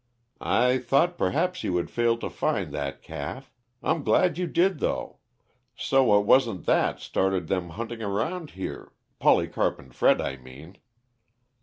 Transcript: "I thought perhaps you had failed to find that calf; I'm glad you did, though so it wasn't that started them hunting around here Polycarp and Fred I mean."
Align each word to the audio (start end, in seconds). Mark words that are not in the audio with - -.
"I 0.39 0.79
thought 0.79 1.15
perhaps 1.15 1.63
you 1.63 1.77
had 1.77 1.91
failed 1.91 2.21
to 2.21 2.29
find 2.31 2.71
that 2.73 3.03
calf; 3.03 3.51
I'm 3.83 4.01
glad 4.03 4.35
you 4.39 4.47
did, 4.47 4.79
though 4.79 5.19
so 5.75 6.19
it 6.19 6.25
wasn't 6.25 6.65
that 6.65 6.99
started 6.99 7.47
them 7.49 7.69
hunting 7.69 8.01
around 8.01 8.49
here 8.57 8.93
Polycarp 9.19 9.77
and 9.77 9.93
Fred 9.93 10.19
I 10.19 10.37
mean." 10.37 10.79